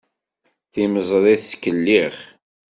Timeẓri 0.71 1.35
tettkellix. 1.41 2.17